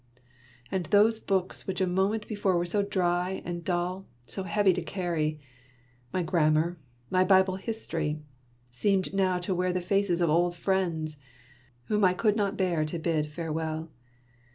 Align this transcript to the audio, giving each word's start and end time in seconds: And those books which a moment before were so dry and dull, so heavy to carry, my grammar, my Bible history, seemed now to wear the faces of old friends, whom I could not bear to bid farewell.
And 0.71 0.87
those 0.87 1.19
books 1.19 1.67
which 1.67 1.79
a 1.79 1.85
moment 1.85 2.27
before 2.27 2.57
were 2.57 2.65
so 2.65 2.81
dry 2.81 3.43
and 3.45 3.63
dull, 3.63 4.07
so 4.25 4.41
heavy 4.41 4.73
to 4.73 4.81
carry, 4.81 5.39
my 6.11 6.23
grammar, 6.23 6.79
my 7.11 7.23
Bible 7.23 7.57
history, 7.57 8.17
seemed 8.71 9.13
now 9.13 9.37
to 9.37 9.53
wear 9.53 9.71
the 9.71 9.79
faces 9.79 10.19
of 10.19 10.29
old 10.31 10.55
friends, 10.55 11.17
whom 11.83 12.03
I 12.03 12.15
could 12.15 12.35
not 12.35 12.57
bear 12.57 12.83
to 12.83 12.97
bid 12.97 13.27
farewell. 13.29 13.91